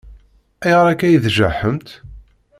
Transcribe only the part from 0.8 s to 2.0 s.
akka i tjaḥemt?